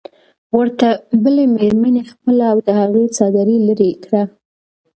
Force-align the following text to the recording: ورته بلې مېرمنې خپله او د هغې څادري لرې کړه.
ورته 0.57 0.87
بلې 1.23 1.45
مېرمنې 1.55 2.03
خپله 2.11 2.45
او 2.51 2.57
د 2.67 2.69
هغې 2.79 3.03
څادري 3.15 3.57
لرې 3.67 3.91
کړه. 4.03 4.23